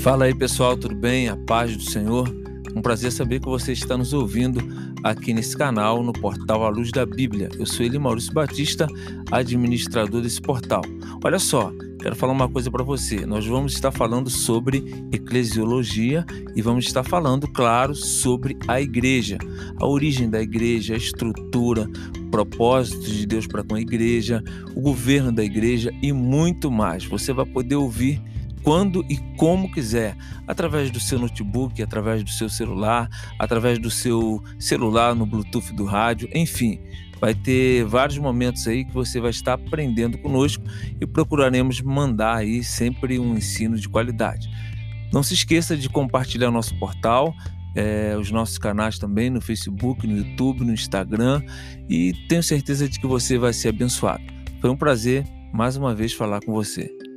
Fala 0.00 0.24
aí 0.24 0.34
pessoal, 0.34 0.78
tudo 0.78 0.94
bem? 0.94 1.28
A 1.28 1.36
paz 1.36 1.76
do 1.76 1.82
Senhor. 1.82 2.26
Um 2.74 2.80
prazer 2.80 3.12
saber 3.12 3.38
que 3.38 3.46
você 3.46 3.72
está 3.72 3.98
nos 3.98 4.14
ouvindo 4.14 4.58
aqui 5.04 5.34
nesse 5.34 5.54
canal, 5.54 6.02
no 6.02 6.14
portal 6.14 6.64
A 6.64 6.70
Luz 6.70 6.90
da 6.90 7.04
Bíblia. 7.04 7.50
Eu 7.58 7.66
sou 7.66 7.84
ele, 7.84 7.98
Maurício 7.98 8.32
Batista, 8.32 8.86
administrador 9.30 10.22
desse 10.22 10.40
portal. 10.40 10.80
Olha 11.22 11.38
só, 11.38 11.70
quero 12.00 12.16
falar 12.16 12.32
uma 12.32 12.48
coisa 12.48 12.70
para 12.70 12.82
você. 12.82 13.26
Nós 13.26 13.46
vamos 13.46 13.74
estar 13.74 13.92
falando 13.92 14.30
sobre 14.30 14.82
eclesiologia 15.12 16.24
e 16.56 16.62
vamos 16.62 16.86
estar 16.86 17.02
falando, 17.02 17.46
claro, 17.46 17.94
sobre 17.94 18.56
a 18.66 18.80
igreja, 18.80 19.36
a 19.76 19.86
origem 19.86 20.30
da 20.30 20.40
igreja, 20.40 20.94
a 20.94 20.96
estrutura, 20.96 21.86
propósitos 22.30 23.12
de 23.12 23.26
Deus 23.26 23.46
para 23.46 23.62
com 23.62 23.74
a 23.74 23.80
igreja, 23.80 24.42
o 24.74 24.80
governo 24.80 25.30
da 25.30 25.44
igreja 25.44 25.92
e 26.02 26.10
muito 26.10 26.70
mais. 26.70 27.04
Você 27.04 27.34
vai 27.34 27.44
poder 27.44 27.74
ouvir 27.74 28.29
quando 28.62 29.04
e 29.08 29.16
como 29.36 29.70
quiser, 29.70 30.16
através 30.46 30.90
do 30.90 31.00
seu 31.00 31.18
notebook, 31.18 31.82
através 31.82 32.22
do 32.22 32.30
seu 32.30 32.48
celular, 32.48 33.08
através 33.38 33.78
do 33.78 33.90
seu 33.90 34.42
celular 34.58 35.14
no 35.14 35.26
Bluetooth 35.26 35.72
do 35.72 35.84
rádio, 35.84 36.28
enfim, 36.34 36.80
vai 37.20 37.34
ter 37.34 37.84
vários 37.84 38.18
momentos 38.18 38.66
aí 38.66 38.84
que 38.84 38.92
você 38.92 39.20
vai 39.20 39.30
estar 39.30 39.54
aprendendo 39.54 40.18
conosco 40.18 40.64
e 41.00 41.06
procuraremos 41.06 41.80
mandar 41.80 42.36
aí 42.36 42.64
sempre 42.64 43.18
um 43.18 43.36
ensino 43.36 43.76
de 43.76 43.88
qualidade. 43.88 44.48
Não 45.12 45.22
se 45.22 45.34
esqueça 45.34 45.76
de 45.76 45.88
compartilhar 45.88 46.50
nosso 46.50 46.78
portal, 46.78 47.34
é, 47.74 48.16
os 48.18 48.30
nossos 48.30 48.58
canais 48.58 48.98
também 48.98 49.30
no 49.30 49.40
Facebook, 49.40 50.06
no 50.06 50.16
YouTube, 50.16 50.64
no 50.64 50.72
Instagram 50.72 51.42
e 51.88 52.12
tenho 52.28 52.42
certeza 52.42 52.88
de 52.88 52.98
que 52.98 53.06
você 53.06 53.38
vai 53.38 53.52
ser 53.52 53.68
abençoado. 53.68 54.22
Foi 54.60 54.70
um 54.70 54.76
prazer 54.76 55.24
mais 55.52 55.76
uma 55.76 55.94
vez 55.94 56.12
falar 56.12 56.40
com 56.40 56.52
você. 56.52 57.09